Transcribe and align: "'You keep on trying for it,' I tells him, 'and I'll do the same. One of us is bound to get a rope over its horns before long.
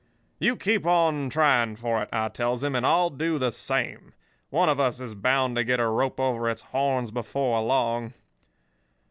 "'You 0.39 0.55
keep 0.55 0.83
on 0.83 1.29
trying 1.29 1.75
for 1.75 2.01
it,' 2.01 2.09
I 2.11 2.29
tells 2.29 2.63
him, 2.63 2.73
'and 2.73 2.83
I'll 2.87 3.11
do 3.11 3.37
the 3.37 3.51
same. 3.51 4.15
One 4.49 4.67
of 4.67 4.79
us 4.79 4.99
is 4.99 5.13
bound 5.13 5.55
to 5.57 5.63
get 5.63 5.79
a 5.79 5.85
rope 5.85 6.19
over 6.19 6.49
its 6.49 6.63
horns 6.73 7.11
before 7.11 7.61
long. 7.61 8.13